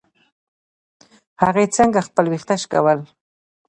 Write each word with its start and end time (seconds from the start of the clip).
هغې 1.43 1.65
څنګه 1.75 1.99
خپل 2.07 2.25
ويښته 2.27 2.55
شکول. 2.61 2.99